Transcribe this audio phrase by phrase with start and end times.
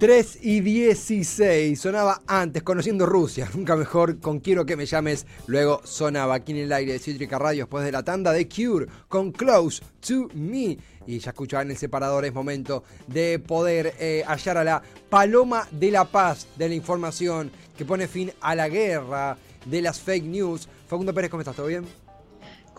[0.00, 1.78] 3 y 16.
[1.78, 3.50] Sonaba antes, conociendo Rusia.
[3.54, 5.26] Nunca mejor con Quiero que me llames.
[5.46, 8.86] Luego sonaba aquí en el aire de Cítrica Radio después de la tanda de Cure
[9.08, 10.78] con Close to Me.
[11.06, 15.90] Y ya escuchaban el separador, es momento de poder eh, hallar a la paloma de
[15.90, 20.66] la paz de la información que pone fin a la guerra de las fake news.
[20.88, 21.56] Facundo Pérez, ¿cómo estás?
[21.56, 21.84] ¿Todo bien?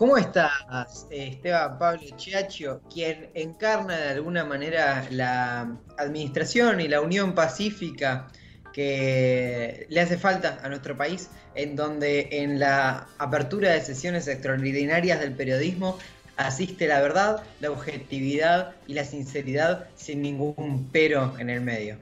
[0.02, 7.36] ¿Cómo estás, Esteban Pablo Chiacho, quien encarna de alguna manera la administración y la unión
[7.36, 8.26] pacífica
[8.72, 15.20] que le hace falta a nuestro país, en donde en la apertura de sesiones extraordinarias
[15.20, 15.96] del periodismo
[16.36, 21.94] asiste la verdad, la objetividad y la sinceridad sin ningún pero en el medio?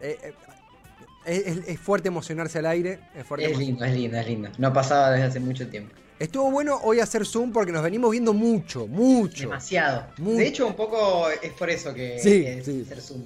[0.00, 0.32] Eh, eh,
[1.26, 3.00] eh, es, fuerte emocionarse al aire.
[3.16, 4.50] Es, fuerte es lindo, es lindo, es lindo.
[4.56, 5.92] No pasaba desde hace mucho tiempo.
[6.18, 9.44] Estuvo bueno hoy hacer Zoom porque nos venimos viendo mucho, mucho.
[9.44, 10.06] Demasiado.
[10.16, 13.22] De hecho, un poco es por eso que, sí, hacer Zoom.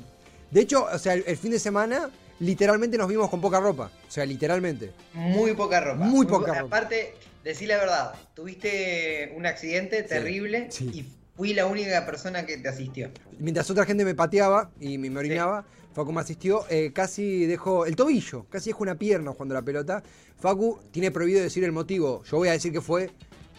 [0.51, 3.91] De hecho, o sea, el, fin de semana literalmente nos vimos con poca ropa.
[4.07, 4.93] O sea, literalmente.
[5.15, 6.05] Muy poca ropa.
[6.05, 6.77] Muy poca ropa.
[6.77, 12.69] Aparte, decir la verdad, tuviste un accidente terrible y fui la única persona que te
[12.69, 13.11] asistió.
[13.39, 17.97] Mientras otra gente me pateaba y me orinaba, Facu me asistió, eh, casi dejó el
[17.97, 20.03] tobillo, casi dejó una pierna jugando la pelota.
[20.39, 22.23] Facu tiene prohibido decir el motivo.
[22.25, 23.11] Yo voy a decir que fue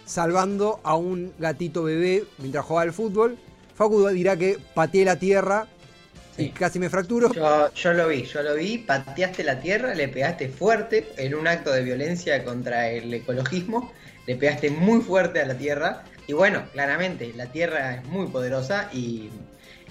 [0.06, 3.38] salvando a un gatito bebé mientras jugaba al fútbol.
[3.76, 5.68] Facu dirá que pateé la tierra
[6.38, 7.32] y casi me fracturo.
[7.34, 11.48] Yo, yo, lo vi, yo lo vi, pateaste la tierra, le pegaste fuerte en un
[11.48, 13.92] acto de violencia contra el ecologismo,
[14.26, 18.90] le pegaste muy fuerte a la tierra y bueno, claramente la tierra es muy poderosa
[18.92, 19.30] y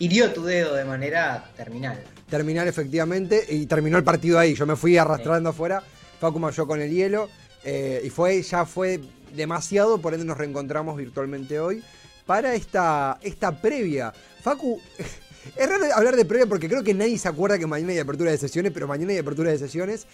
[0.01, 4.55] hirió tu dedo de manera terminal terminar efectivamente y terminó el partido ahí.
[4.55, 5.83] Yo me fui arrastrando afuera,
[6.19, 7.29] Facu me con el hielo
[7.63, 9.01] eh, y fue ya fue
[9.37, 11.85] demasiado, por ende nos reencontramos virtualmente hoy
[12.25, 14.15] para esta, esta previa.
[14.41, 14.81] Facu,
[15.57, 18.31] es raro hablar de previa porque creo que nadie se acuerda que mañana hay apertura
[18.31, 20.07] de sesiones, pero mañana hay apertura de sesiones.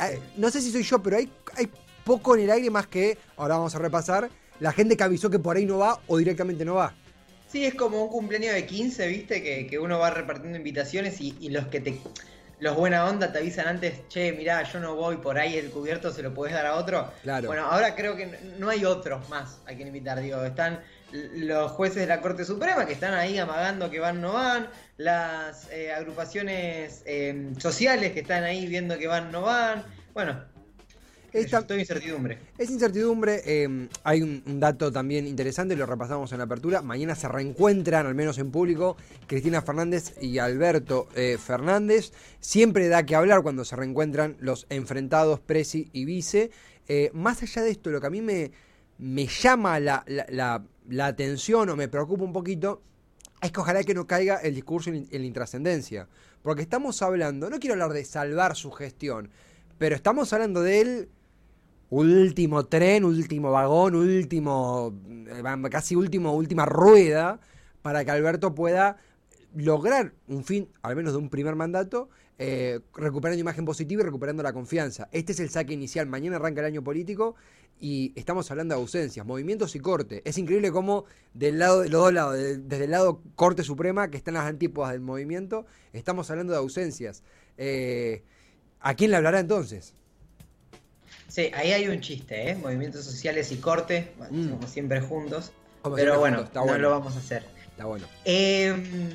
[0.00, 1.70] Eh, no sé si soy yo, pero hay, hay
[2.04, 5.38] poco en el aire más que, ahora vamos a repasar, la gente que avisó que
[5.38, 6.92] por ahí no va o directamente no va.
[7.52, 9.42] Sí, es como un cumpleaños de 15, ¿viste?
[9.42, 12.00] Que, uno va repartiendo invitaciones y, los que te.
[12.60, 16.10] Los buena onda te avisan antes, che, mirá, yo no voy, por ahí el cubierto
[16.12, 17.12] se lo puedes dar a otro.
[17.22, 17.48] Claro.
[17.48, 20.20] Bueno, ahora creo que no hay otros más a quien invitar.
[20.20, 20.80] Digo, están
[21.12, 25.70] los jueces de la Corte Suprema que están ahí amagando que van no van, las
[25.70, 29.84] eh, agrupaciones eh, sociales que están ahí viendo que van no van.
[30.14, 30.42] Bueno,
[31.32, 32.38] esta, incertidumbre.
[32.58, 33.42] Es incertidumbre.
[33.44, 36.82] Eh, hay un, dato también interesante, lo repasamos en la apertura.
[36.82, 42.12] Mañana se reencuentran, al menos en público, Cristina Fernández y Alberto eh, Fernández.
[42.40, 46.50] Siempre da que hablar cuando se reencuentran los enfrentados Presi y Vice.
[46.86, 48.50] Eh, más allá de esto, lo que a mí me,
[48.98, 50.04] me llama la,
[51.00, 52.82] atención o me preocupa un poquito
[53.40, 56.08] es que ojalá que no caiga el discurso en, en la intrascendencia.
[56.42, 59.30] Porque estamos hablando, no quiero hablar de salvar su gestión,
[59.78, 61.08] pero estamos hablando de él
[61.92, 64.98] último tren, último vagón, último,
[65.28, 67.38] eh, casi último, última rueda
[67.82, 68.96] para que Alberto pueda
[69.54, 72.08] lograr un fin, al menos de un primer mandato,
[72.38, 75.08] eh, recuperando imagen positiva y recuperando la confianza.
[75.12, 76.06] Este es el saque inicial.
[76.06, 77.34] Mañana arranca el año político
[77.78, 80.22] y estamos hablando de ausencias, movimientos y corte.
[80.24, 81.04] Es increíble cómo
[81.34, 84.92] del lado de los dos lados, desde el lado Corte Suprema, que están las antípodas
[84.92, 87.22] del movimiento, estamos hablando de ausencias.
[87.58, 88.22] Eh,
[88.80, 89.94] ¿A quién le hablará entonces?
[91.32, 92.54] Sí, ahí hay un chiste, ¿eh?
[92.54, 94.50] Movimientos sociales y corte, mm.
[94.50, 95.50] como siempre juntos.
[95.96, 97.42] pero bueno, no lo vamos a hacer.
[97.70, 98.06] Está bueno.
[98.26, 99.08] Em,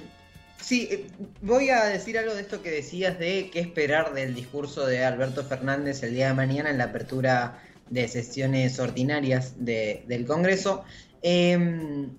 [0.60, 1.08] sí, eh,
[1.42, 5.44] voy a decir algo de esto que decías de qué esperar del discurso de Alberto
[5.44, 7.62] Fernández el día de mañana en la apertura
[7.92, 10.86] de sesiones ordinarias del Congreso.
[11.22, 12.10] Em,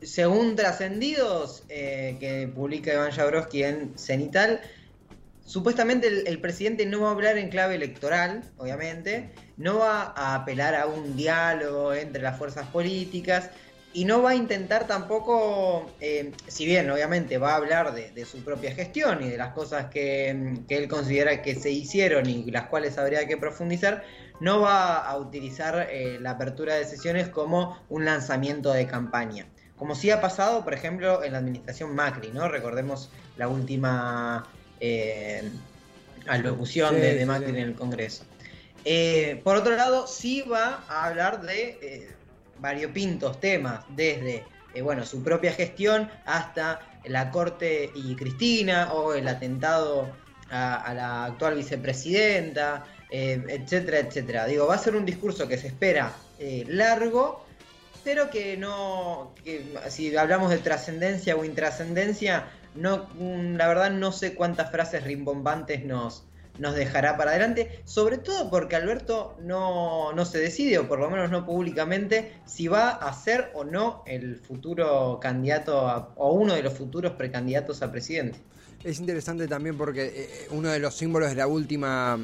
[0.00, 4.62] según trascendidos eh, que publica Iván Jabrowski en Cenital,
[5.44, 10.74] Supuestamente el, presidente no va a hablar en clave electoral, obviamente, no va a apelar
[10.74, 13.50] a un diálogo entre las fuerzas políticas
[13.92, 18.42] y no va a intentar tampoco, eh, si bien obviamente va a hablar de, su
[18.42, 20.30] propia gestión y de las cosas que,
[20.68, 24.02] él considera que se hicieron y las cuales habría que profundizar,
[24.40, 29.46] no va a utilizar eh, la apertura de sesiones como un lanzamiento de campaña.
[29.76, 32.48] Como sí ha pasado, por ejemplo, en la administración Macri, ¿no?
[32.48, 34.48] Recordemos la última
[34.80, 35.50] eh,
[36.26, 38.24] alocución de, de, Macri en el Congreso.
[38.84, 42.08] Eh, por otro lado, sí va a hablar de, eh,
[42.58, 44.44] variopintos temas, desde
[44.74, 50.10] eh, bueno, su propia gestión hasta la Corte y Cristina o el atentado
[50.50, 54.46] a, la actual vicepresidenta, etcétera, etcétera.
[54.46, 56.12] Digo, va a ser un discurso que se espera
[56.68, 57.44] largo,
[58.02, 64.12] pero que no, que, si hablamos de trascendencia o intrascendencia, no, mm, la verdad no
[64.12, 66.26] sé cuántas frases rimbombantes nos,
[66.58, 71.10] nos dejará para adelante, sobre todo porque Alberto no, no, se decide, o por lo
[71.10, 76.62] menos no públicamente, si va a ser o no el futuro candidato o uno de
[76.62, 78.38] los futuros precandidatos a presidente.
[78.82, 82.18] Es interesante también porque eh, uno de los símbolos de la última,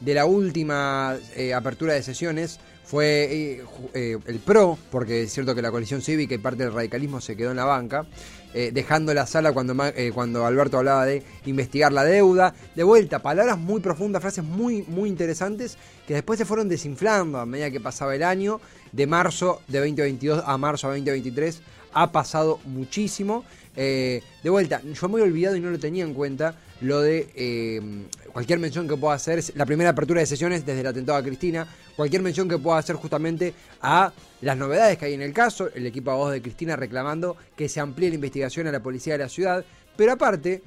[0.00, 3.60] de la última eh, apertura de sesiones fue
[3.92, 7.36] eh, el PRO, porque es cierto que la coalición cívica y parte del radicalismo se
[7.36, 8.06] quedó en la banca.
[8.54, 12.54] Eh, dejando la sala cuando, eh, cuando Alberto hablaba de investigar la deuda.
[12.74, 15.76] De vuelta, palabras muy profundas, frases muy, muy interesantes
[16.06, 18.58] que después se fueron desinflando a medida que pasaba el año.
[18.90, 21.60] De marzo de 2022 a marzo de 2023
[21.92, 23.44] ha pasado muchísimo.
[23.76, 28.08] Eh, de vuelta, yo me he olvidado y no lo tenía en cuenta lo de
[28.32, 31.66] cualquier mención que pueda hacer, la primera apertura de sesiones desde el atentado a Cristina,
[31.96, 35.86] cualquier mención que pueda hacer justamente a las novedades que hay en el caso, el
[35.86, 39.24] equipo de voz de Cristina reclamando que se amplíe la investigación a la policía de
[39.24, 39.64] la ciudad,
[39.96, 40.62] pero aparte,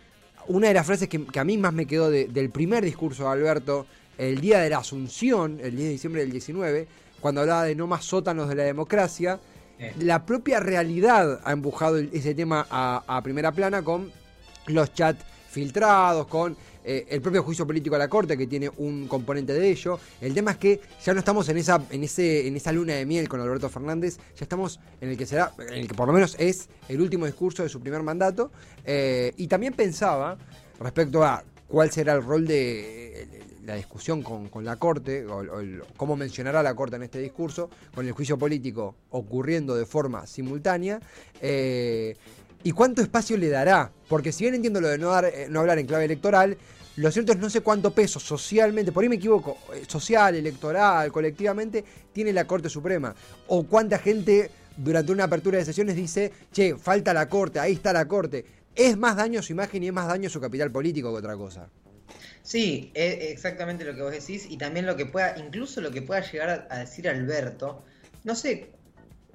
[0.48, 3.86] una de las frases que, a mí más me quedó del primer discurso de Alberto,
[4.18, 6.88] el día de la Asunción, el 10 de diciembre del 19,
[7.22, 9.40] cuando hablaba de no más sótanos de la democracia,
[10.00, 14.12] la propia realidad ha empujado ese tema a primera plana con
[14.68, 19.08] los chats filtrados, con eh, el propio juicio político a la Corte, que tiene un
[19.08, 20.00] componente de ello.
[20.22, 23.06] El tema es que ya no estamos en esa, en ese, en esa luna de
[23.06, 26.14] miel con Alberto Fernández, ya estamos en el que será, en el que por lo
[26.14, 28.52] menos es el último discurso de su primer mandato.
[28.86, 30.38] Eh, y también pensaba
[30.80, 33.28] respecto a cuál será el rol de
[33.66, 35.44] la discusión con, la Corte, o,
[35.96, 41.00] cómo mencionará la Corte en este discurso, con el juicio político ocurriendo de forma simultánea.
[41.42, 42.16] Eh,
[42.64, 43.92] ¿Y cuánto espacio le dará?
[44.08, 46.58] Porque si bien entiendo lo de eh, no hablar en clave electoral,
[46.98, 51.12] lo cierto es no sé cuánto peso socialmente, por ahí me equivoco, eh, social, electoral,
[51.12, 53.16] colectivamente, tiene la Corte Suprema.
[53.48, 57.94] O cuánta gente durante una apertura de sesiones dice, che, falta la Corte, ahí está
[57.94, 58.46] la Corte.
[58.76, 61.70] Es más daño su imagen y es más daño su capital político que otra cosa.
[62.44, 66.02] Sí, es exactamente lo que vos decís y también lo que pueda, incluso lo que
[66.02, 67.84] pueda llegar a decir Alberto.
[68.24, 68.72] No sé,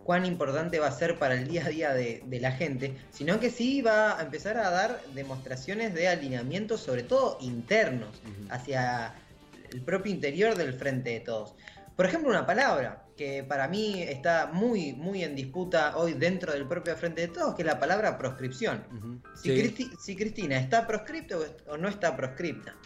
[0.07, 3.51] cuán importante va a ser para el día a día de, la gente, sino que
[3.51, 9.15] sí va a empezar a dar demostraciones de alineamiento, sobre todo internos, hacia
[9.73, 11.55] el propio interior del frente de todos.
[11.97, 16.69] Por ejemplo, una palabra que para mí está muy, muy en disputa hoy dentro del
[16.69, 18.85] propio frente de todos, que es la palabra proscripción.
[19.35, 21.37] si, Cristina está proscripta
[21.69, 22.77] o no está proscripta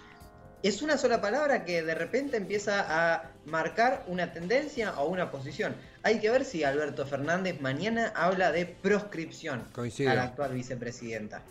[0.62, 5.74] es una sola palabra que de repente empieza a marcar una tendencia o una posición.
[6.02, 11.42] Hay que ver si Alberto Fernández mañana habla de proscripción a la actual vicepresidenta.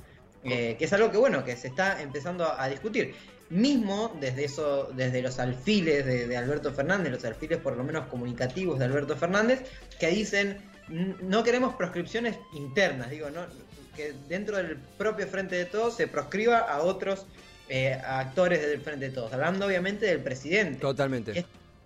[0.44, 3.14] Eh, que es algo que bueno, que se está empezando a discutir.
[3.50, 8.78] Mismo desde eso, desde los alfiles de, Alberto Fernández, los alfiles por lo menos comunicativos
[8.78, 9.64] de Alberto Fernández,
[10.00, 13.42] que dicen no queremos proscripciones internas, digo, no,
[13.96, 17.26] que dentro del propio frente de todos se proscriba a otros
[17.70, 20.80] eh, actores del Frente de Todos, hablando obviamente del presidente.
[20.80, 21.46] Totalmente.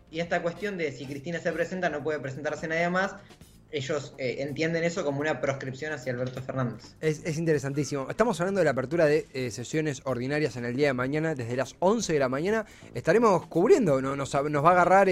[0.10, 3.16] Y, esta cuestión de si Cristina se presenta, no puede presentarse nadie más,
[3.70, 6.96] ellos eh, entienden eso como una proscripción hacia Alberto Fernández.
[7.02, 8.08] Es, interesantísimo.
[8.10, 11.58] Estamos hablando de la apertura de eh, sesiones ordinarias en el día de mañana, desde
[11.58, 12.66] las 11 de la mañana.
[12.94, 15.10] Estaremos cubriendo, nos, nos, va a agarrar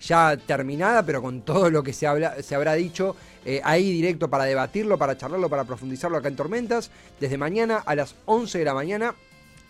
[0.00, 3.16] ya terminada, pero con todo lo que se, habla, se habrá dicho
[3.62, 6.90] ahí directo para debatirlo, para charlarlo, para profundizarlo acá en Tormentas.
[7.20, 9.14] Desde mañana a las 11 de la mañana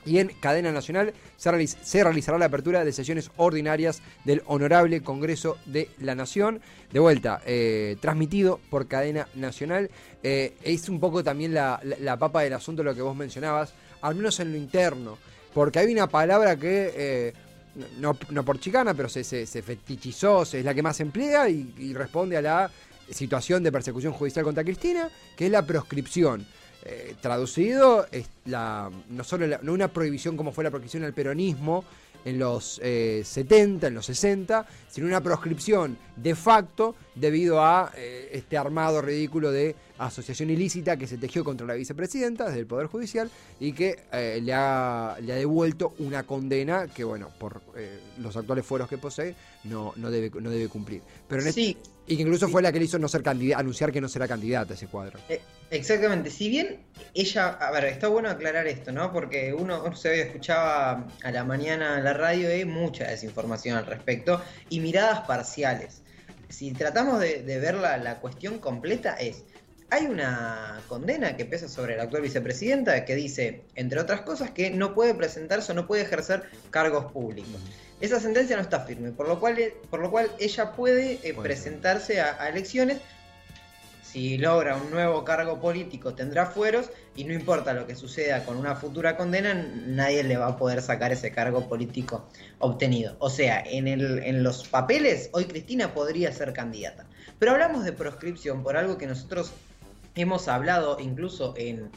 [0.06, 5.88] y en cadena nacional se, realizará la apertura de sesiones ordinarias del Honorable Congreso de
[6.00, 6.61] la Nación.
[6.92, 9.90] De vuelta, eh, transmitido por cadena nacional.
[10.23, 11.80] Eh, es un poco también la,
[12.18, 15.18] papa del asunto lo que vos mencionabas, al menos en lo interno.
[15.52, 17.32] Porque hay una palabra que, eh,
[17.99, 22.42] no, por chicana, pero se, fetichizó, es la que más se emplea y responde a
[22.42, 22.70] la
[23.11, 26.46] situación de persecución judicial contra Cristina, que es la proscripción.
[26.86, 31.82] Eh, traducido, es la, no solo no una prohibición como fue la prohibición al peronismo
[32.26, 38.28] en los 70, eh, en los 60, sino una proscripción de facto debido a eh,
[38.32, 42.86] este armado ridículo de asociación ilícita que se tejió contra la vicepresidenta desde el Poder
[42.86, 47.98] Judicial y que eh, le, ha, le, ha, devuelto una condena que, bueno, por eh,
[48.18, 49.34] los actuales fueros que posee,
[49.64, 51.02] no, no, debe, no debe cumplir.
[51.28, 54.08] Pero sí, y que incluso fue la que le hizo no ser anunciar que no
[54.08, 55.18] será candidata a ese cuadro.
[55.70, 56.30] exactamente.
[56.30, 56.80] Si bien
[57.14, 59.12] ella, a ver, está bueno aclarar esto, ¿no?
[59.12, 64.42] Porque uno, se escuchaba a la mañana en la radio y mucha desinformación al respecto
[64.68, 66.02] y miradas parciales
[66.54, 69.44] si tratamos de, ver la, la cuestión completa es,
[69.90, 74.70] hay una condena que pesa sobre la actual vicepresidenta que dice, entre otras cosas, que
[74.70, 77.60] no puede presentarse o no puede ejercer cargos públicos.
[78.00, 79.56] Esa sentencia no está firme, por lo cual,
[79.90, 82.98] por lo cual ella puede eh, presentarse a, elecciones.
[84.02, 88.56] Si logra un nuevo cargo político tendrá fueros y no importa lo que suceda con
[88.56, 92.28] una futura condena, nadie le va a poder sacar ese cargo político
[92.60, 93.16] obtenido.
[93.18, 97.06] O sea, en, el, en los papeles hoy Cristina podría ser candidata.
[97.40, 99.52] Pero hablamos de proscripción por algo que nosotros
[100.14, 101.90] hemos hablado incluso en,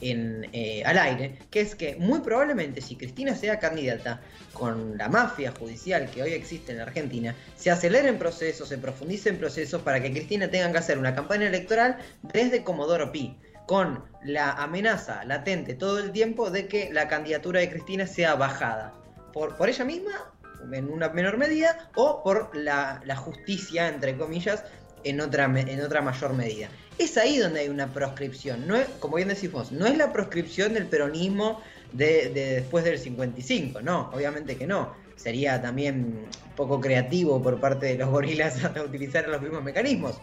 [0.00, 4.20] eh, al aire, que es que muy probablemente si Cristina sea candidata
[4.52, 9.82] con la mafia judicial que hoy existe en Argentina, se aceleren procesos, se profundicen procesos
[9.82, 15.24] para que Cristina tenga que hacer una campaña electoral desde Comodoro Pi, con la amenaza
[15.24, 18.92] latente todo el tiempo de que la candidatura de Cristina sea bajada.
[19.32, 20.32] Por, por ella misma
[20.72, 24.64] en una menor medida o por la, la justicia, entre comillas,
[25.04, 26.68] en otra, en otra mayor medida.
[26.98, 28.66] Es ahí donde hay una proscripción.
[28.66, 31.60] No es, como bien decimos, no es la proscripción del peronismo
[31.92, 34.94] de, después del 55, no, obviamente que no.
[35.16, 40.20] Sería también poco creativo por parte de los gorilas utilizar los mismos mecanismos.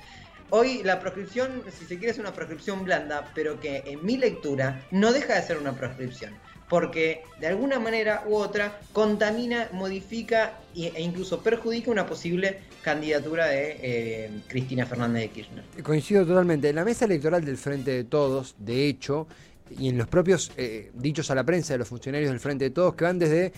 [0.51, 4.83] Hoy la proscripción, si se quiere, es una proscripción blanda, pero que en mi lectura
[4.89, 6.33] no deja de ser una proscripción
[6.69, 13.77] porque de alguna manera u otra contamina, modifica e incluso perjudica una posible candidatura de
[13.81, 15.63] eh, Cristina Fernández de Kirchner.
[15.83, 16.69] Coincido totalmente.
[16.69, 19.27] En la mesa electoral del Frente de Todos, de hecho,
[19.77, 22.69] y en los propios eh, dichos a la prensa de los funcionarios del Frente de
[22.69, 23.51] Todos, que van desde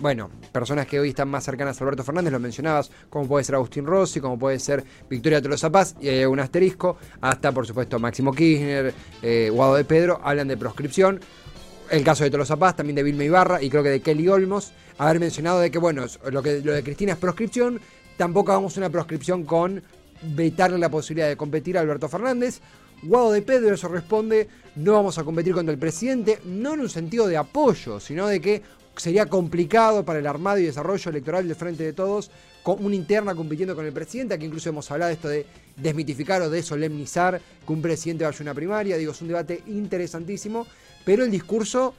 [0.00, 3.54] bueno, personas que hoy están más cercanas a Alberto Fernández, lo mencionabas, como puede ser
[3.54, 8.32] Agustín Rossi, como puede ser Victoria Tolosa Paz, y un asterisco, hasta por supuesto Máximo
[8.32, 8.92] Kirchner,
[9.22, 11.20] eh, Guado de Pedro, hablan de proscripción
[11.90, 14.72] el caso de Tolosa Paz, también de Vilma Ibarra y creo que de Kelly Olmos,
[14.98, 17.80] haber mencionado de que, bueno, lo, que, lo de Cristina es proscripción,
[18.16, 19.82] tampoco hagamos una proscripción con
[20.22, 22.60] vetarle la posibilidad de competir a Alberto Fernández.
[23.02, 26.88] Guado de Pedro eso responde, no vamos a competir contra el presidente, no en un
[26.88, 28.62] sentido de apoyo, sino de que
[28.96, 32.30] sería complicado para el armado y desarrollo electoral del Frente de Todos
[32.62, 36.40] con una interna compitiendo con el presidente, que incluso hemos hablado de esto de desmitificar
[36.40, 40.66] o de solemnizar que un presidente vaya a una primaria, digo, es un debate interesantísimo
[41.04, 41.94] pero el discurso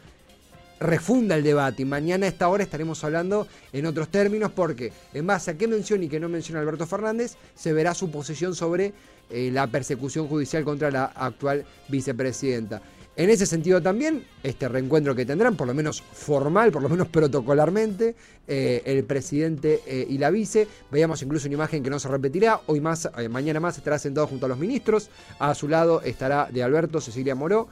[0.80, 5.26] refunda el debate y mañana a esta hora estaremos hablando en otros términos porque en
[5.26, 8.94] base a qué menciona y qué no menciona Alberto Fernández se verá su posición sobre
[9.30, 12.82] eh, la persecución judicial contra la actual vicepresidenta.
[13.18, 17.08] En ese sentido también, este reencuentro que tendrán, por lo menos formal, por lo menos
[17.12, 18.14] protocolarmente,
[18.46, 20.68] eh, el presidente eh, y la vice.
[20.92, 22.60] Veíamos incluso una imagen que no se repetirá.
[22.66, 25.10] Hoy más, eh, mañana más estará sentado junto a los ministros.
[25.40, 27.70] A su lado estará de Alberto, Cecilia Moró,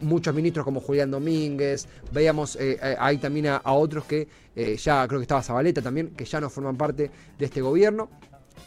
[0.00, 1.86] muchos ministros como Julián Domínguez.
[2.10, 2.58] Veíamos
[2.98, 4.26] ahí también a otros que
[4.76, 8.08] ya, creo que estaba Zabaleta también, que ya no forman parte de este gobierno.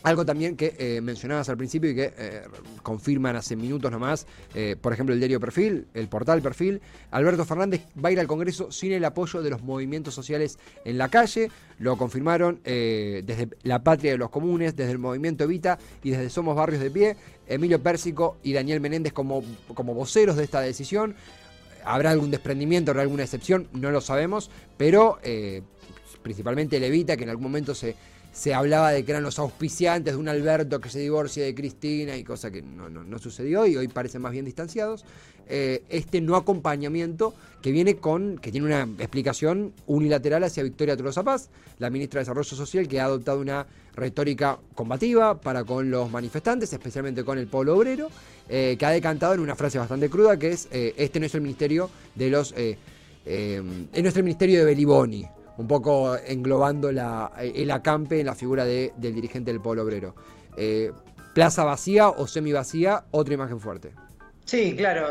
[0.04, 2.42] Algo también que eh, mencionabas al principio y que eh,
[2.84, 7.82] confirman hace minutos nomás, eh, por ejemplo el diario Perfil, el portal Perfil, Alberto Fernández
[8.04, 11.50] va a ir al Congreso sin el apoyo de los movimientos sociales en la calle,
[11.80, 16.56] lo confirmaron desde la Patria de los Comunes, desde el Movimiento Evita y desde Somos
[16.56, 17.18] Barrios de Pie,
[17.48, 21.16] Emilio Pérsico y Daniel Menéndez como, como voceros de esta decisión.
[21.84, 23.68] ¿Habrá algún desprendimiento, habrá alguna excepción?
[23.74, 25.20] No lo sabemos, pero
[26.24, 27.96] principalmente el Evita, que en algún momento se
[28.38, 32.16] se hablaba de que eran los auspiciantes de un Alberto que se divorcia de Cristina
[32.16, 35.06] y cosa que no, sucedió y hoy parecen más bien distanciados.
[35.50, 41.24] Eh, este no acompañamiento que viene con, que tiene una explicación unilateral hacia Victoria Tolosa
[41.80, 43.66] la ministra de Desarrollo Social, que ha adoptado una
[43.96, 48.10] retórica combativa para con los manifestantes, especialmente con el pueblo obrero,
[48.50, 51.34] eh, que ha decantado en una frase bastante cruda que es, eh, este no es
[51.34, 52.54] el ministerio de los...
[52.54, 58.64] No es el ministerio de Beliboni, un poco englobando la, el acampe en la figura
[58.64, 60.16] de, del dirigente del pueblo obrero.
[60.56, 60.92] Eh,
[61.34, 63.92] plaza vacía o semi vacía, otra imagen fuerte.
[64.46, 65.08] Sí, claro.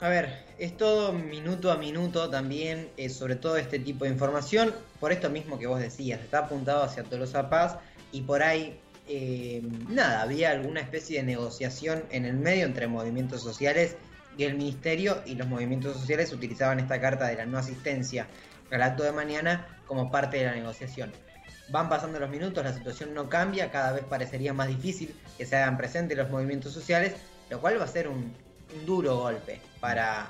[0.00, 4.72] A ver, es todo minuto a minuto también, eh, sobre todo este tipo de información,
[5.00, 7.76] por esto mismo que vos decías, está apuntado hacia Tolosa Paz
[8.12, 8.78] y por ahí,
[9.08, 13.96] eh, nada, había alguna especie de negociación en el medio entre movimientos sociales
[14.36, 18.26] y el ministerio y los movimientos sociales utilizaban esta carta de la no asistencia
[18.74, 21.12] al acto de mañana como parte de la negociación.
[21.68, 25.56] Van pasando los minutos, la situación no cambia, cada vez parecería más difícil que se
[25.56, 27.14] hagan presentes los movimientos sociales,
[27.50, 28.34] lo cual va a ser un,
[28.86, 30.26] duro golpe para,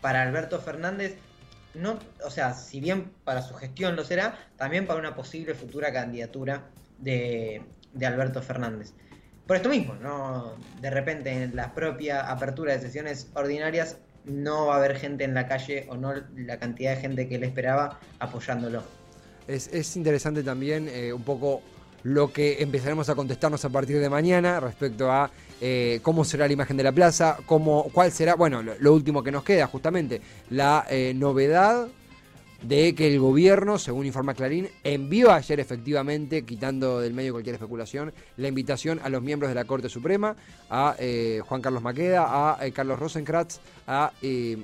[0.00, 1.16] para Alberto Fernández,
[1.74, 5.92] no, o sea, si bien para su gestión lo será, también para una posible futura
[5.92, 7.62] candidatura de,
[7.92, 8.94] de Alberto Fernández.
[9.46, 10.56] Por esto mismo, ¿no?
[10.80, 15.34] De repente en la propia apertura de sesiones ordinarias no va a haber gente en
[15.34, 18.82] la calle o no la cantidad de gente que él esperaba apoyándolo.
[19.46, 21.62] Es, interesante también eh, un poco
[22.02, 26.52] lo que empezaremos a contestarnos a partir de mañana respecto a eh, cómo será la
[26.52, 30.86] imagen de la plaza, cómo, cuál será, bueno, lo, último que nos queda justamente, la
[30.90, 31.88] eh, novedad
[32.66, 38.12] de que el gobierno, según informa Clarín, envió ayer efectivamente, quitando del medio cualquier especulación,
[38.36, 40.34] la invitación a los miembros de la Corte Suprema,
[40.70, 44.12] a eh, Juan Carlos Maqueda, a Carlos Rosenkratz, a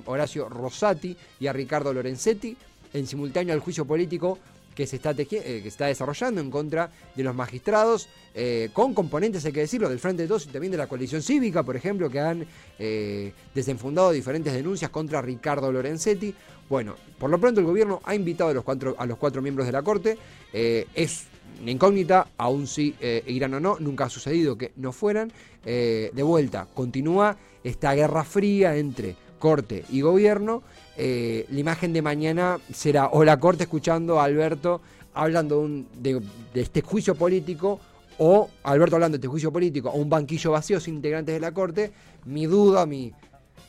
[0.05, 2.57] Horacio Rosati y a Ricardo Lorenzetti,
[2.93, 4.39] en simultáneo al juicio político
[4.81, 9.45] que se está, eh, que está desarrollando en contra de los magistrados, eh, con componentes,
[9.45, 12.09] hay que decirlo, del Frente de Todos y también de la coalición cívica, por ejemplo,
[12.09, 12.47] que han
[12.79, 16.33] eh, desenfundado diferentes denuncias contra Ricardo Lorenzetti.
[16.67, 19.67] Bueno, por lo pronto el gobierno ha invitado a los cuatro, a los cuatro miembros
[19.67, 20.17] de la Corte.
[20.51, 21.25] es
[21.61, 22.95] una incógnita, aún si
[23.27, 25.31] irán o no, nunca ha sucedido que no fueran.
[25.63, 30.63] de vuelta, continúa esta guerra fría entre Corte y Gobierno
[30.95, 34.81] eh, la imagen de mañana será o la Corte escuchando a Alberto
[35.13, 35.67] hablando
[35.99, 36.21] de,
[36.53, 37.79] este juicio político
[38.17, 41.53] o Alberto hablando de este juicio político o un banquillo vacío sin integrantes de la
[41.53, 41.91] Corte.
[42.25, 43.11] Mi duda, mi,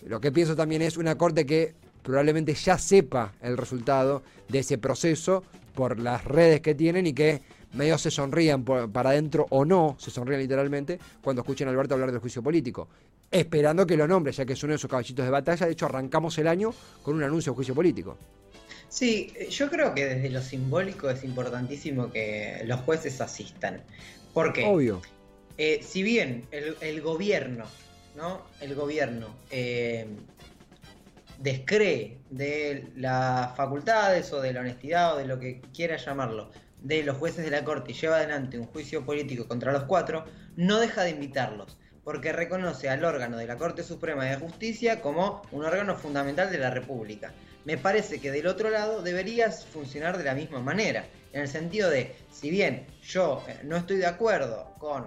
[0.07, 4.79] lo que pienso también es una Corte que probablemente ya sepa el resultado de ese
[4.79, 5.43] proceso
[5.75, 7.41] por las redes que tienen y que
[7.75, 12.12] medio se sonrían para adentro o no, se sonrían literalmente, cuando escuchen a Alberto hablar
[12.12, 12.88] del juicio político.
[13.31, 15.67] Esperando que lo nombre, ya que es uno de sus caballitos de batalla.
[15.67, 18.19] De hecho, arrancamos el año con un anuncio de juicio político.
[18.88, 23.83] Sí, yo creo que desde lo simbólico es importantísimo que los jueces asistan.
[24.35, 25.00] Porque, Obvio.
[25.57, 27.64] Eh, si bien el, gobierno,
[28.17, 28.43] ¿no?
[28.61, 30.07] El gobierno eh,
[31.38, 36.50] descree de las facultades o de la honestidad o de lo que quiera llamarlo
[36.82, 40.24] de los jueces de la Corte y lleva adelante un juicio político contra los cuatro,
[40.56, 45.42] no deja de invitarlos, porque reconoce al órgano de la Corte Suprema de Justicia como
[45.52, 47.32] un órgano fundamental de la República.
[47.64, 51.88] Me parece que del otro lado deberías funcionar de la misma manera, en el sentido
[51.88, 55.06] de, si bien yo eh, no estoy de acuerdo con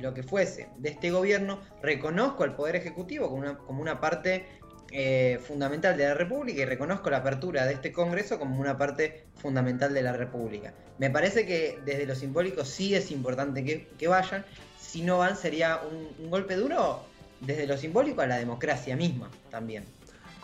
[0.00, 4.46] lo que fuese de este gobierno, reconozco al Poder Ejecutivo como una, como una parte
[4.92, 9.24] eh, fundamental de la República y reconozco la apertura de este Congreso como una parte
[9.34, 10.72] fundamental de la República.
[10.98, 14.44] Me parece que desde lo simbólico sí es importante que, vayan,
[14.80, 15.80] si no van sería
[16.20, 17.02] un golpe duro
[17.40, 19.84] desde lo simbólico a la democracia misma también.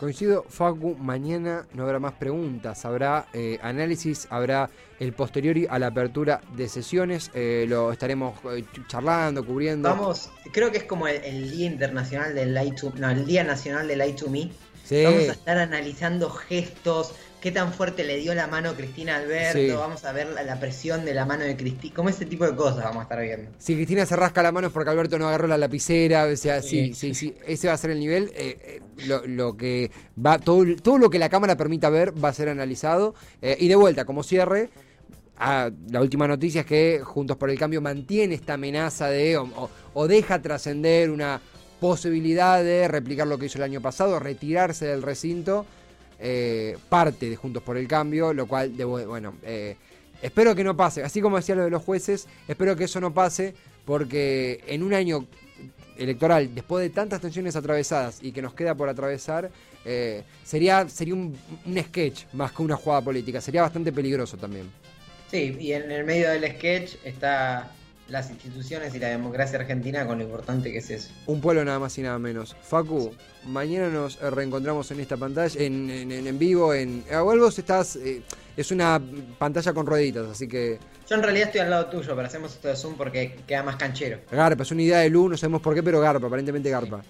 [0.03, 5.87] Coincido, Facu, mañana no habrá más preguntas, habrá eh, análisis, habrá el posteriori a la
[5.87, 9.87] apertura de sesiones, eh, lo estaremos eh, charlando, cubriendo.
[9.87, 13.87] Vamos, creo que es como el, Día Internacional del Light to, no, el Día Nacional
[13.87, 14.51] del Light to Me.
[15.05, 17.13] Vamos a estar analizando gestos,
[17.43, 21.13] qué tan fuerte le dio la mano Cristina Alberto, vamos a ver la, presión de
[21.13, 23.51] la mano de Cristina, como ese tipo de cosas vamos a estar viendo.
[23.57, 26.61] Si Cristina se rasca la mano es porque Alberto no agarró la lapicera, o sea,
[26.61, 28.31] sí, sí, sí, ese va a ser el nivel.
[28.35, 29.91] Eh, eh, lo, que
[30.25, 33.13] va, todo, todo lo que la cámara permita ver va a ser analizado.
[33.41, 34.69] Eh, y de vuelta, como cierre,
[35.37, 39.37] la última noticia es que Juntos por el Cambio mantiene esta amenaza de
[39.93, 41.41] o deja trascender una
[41.81, 45.65] posibilidad de replicar lo que hizo el año pasado, retirarse del recinto
[46.19, 49.75] eh, parte de Juntos por el Cambio, lo cual, bueno, eh,
[50.21, 51.03] espero que no pase.
[51.03, 53.53] Así como decía lo de los jueces, espero que eso no pase,
[53.85, 55.27] porque en un año
[55.97, 59.51] electoral, después de tantas tensiones atravesadas y que nos queda por atravesar,
[59.85, 61.37] eh, sería, sería un,
[61.77, 63.41] sketch más que una jugada política.
[63.41, 64.69] Sería bastante peligroso también.
[65.29, 67.71] Sí, y en el medio del sketch está
[68.09, 71.09] las instituciones y la democracia argentina con lo importante que es eso.
[71.25, 72.55] Un pueblo nada más y nada menos.
[72.61, 73.13] Facu,
[73.45, 77.03] mañana nos reencontramos en esta pantalla, en, en, vivo, en...
[77.11, 77.95] A vos estás...
[77.95, 78.21] Eh,
[78.55, 79.01] es una
[79.39, 80.77] pantalla con rueditas, así que...
[81.09, 83.77] Yo en realidad estoy al lado tuyo, pero hacemos esto de Zoom porque queda más
[83.77, 84.19] canchero.
[84.31, 87.03] Garpa, es una idea de luz, no sabemos por qué, pero Garpa, aparentemente Garpa.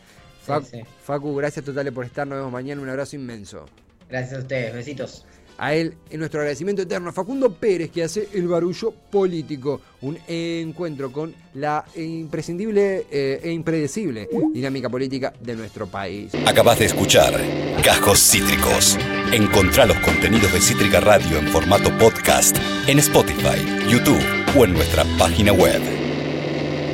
[1.03, 3.65] Facu, gracias totales por estar, nos vemos mañana, un abrazo inmenso.
[4.09, 5.25] Gracias a ustedes, besitos
[5.57, 11.11] a él en nuestro agradecimiento eterno Facundo Pérez que hace el barullo político, un encuentro
[11.11, 16.31] con la imprescindible eh, e impredecible dinámica política de nuestro país.
[16.45, 17.39] Acabas de escuchar
[17.83, 18.97] Cajos Cítricos.
[19.31, 24.23] Encontrá los contenidos de Cítrica Radio en formato podcast en Spotify, YouTube
[24.57, 25.92] o en nuestra página web.